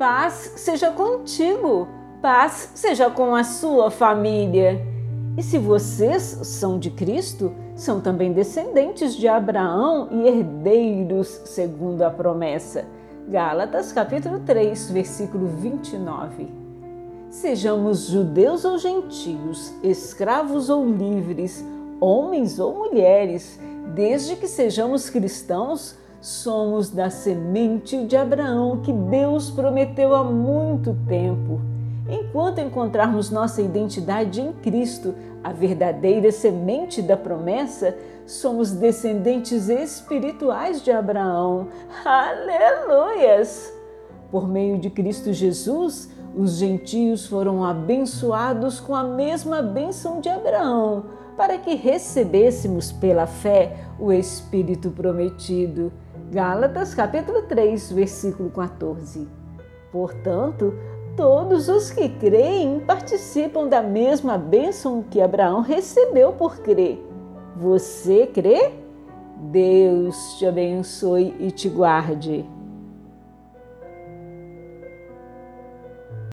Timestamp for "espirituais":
39.68-40.82